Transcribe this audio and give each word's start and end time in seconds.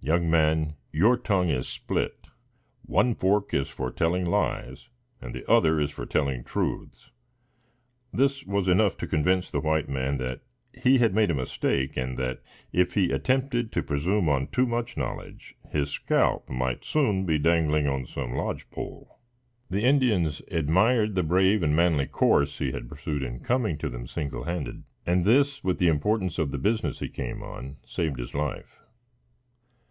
Young 0.00 0.28
man, 0.30 0.74
your 0.90 1.16
tongue 1.16 1.50
is 1.50 1.68
split: 1.68 2.26
one 2.86 3.14
fork 3.14 3.52
is 3.54 3.68
for 3.68 3.90
telling 3.92 4.24
lies, 4.24 4.88
and 5.20 5.34
the 5.34 5.48
other 5.48 5.78
is 5.78 5.92
for 5.92 6.06
telling 6.06 6.42
truths." 6.42 7.10
This 8.12 8.42
was 8.44 8.68
enough 8.68 8.96
to 8.96 9.06
convince 9.06 9.50
the 9.50 9.60
white 9.60 9.88
man 9.88 10.16
that 10.16 10.40
he 10.72 10.98
had 10.98 11.14
made 11.14 11.30
a 11.30 11.34
mistake, 11.34 11.96
and, 11.96 12.16
that 12.18 12.40
if 12.72 12.94
he 12.94 13.10
had 13.10 13.20
attempted 13.20 13.70
to 13.72 13.82
presume 13.82 14.28
on 14.28 14.48
too 14.48 14.66
much 14.66 14.96
knowledge, 14.96 15.54
his 15.68 15.90
scalp 15.90 16.48
might 16.48 16.84
soon 16.84 17.24
be 17.26 17.38
dangling 17.38 17.86
on 17.86 18.06
some 18.06 18.32
lodge 18.32 18.68
pole. 18.70 19.18
The 19.68 19.82
Indians 19.84 20.40
admired 20.50 21.14
the 21.14 21.22
brave 21.22 21.62
and 21.62 21.76
manly 21.76 22.06
course 22.06 22.58
he 22.58 22.72
had 22.72 22.88
pursued 22.88 23.22
in 23.22 23.40
coming 23.40 23.76
to 23.78 23.90
them 23.90 24.06
single 24.06 24.44
handed, 24.44 24.84
and 25.06 25.24
this, 25.24 25.62
with 25.62 25.78
the 25.78 25.88
importance 25.88 26.38
of 26.40 26.50
the 26.50 26.58
business 26.58 26.98
he 27.00 27.08
came 27.10 27.42
on, 27.42 27.76
saved 27.86 28.18
his 28.18 28.34
life. 28.34 28.80